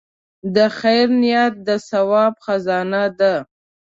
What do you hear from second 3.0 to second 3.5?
ده.